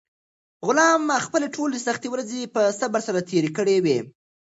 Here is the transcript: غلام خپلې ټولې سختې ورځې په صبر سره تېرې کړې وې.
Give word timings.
غلام 0.67 1.03
خپلې 1.25 1.47
ټولې 1.55 1.77
سختې 1.87 2.07
ورځې 2.13 2.51
په 2.55 2.61
صبر 2.79 3.01
سره 3.07 3.25
تېرې 3.29 3.49
کړې 3.57 3.77
وې. 3.83 3.99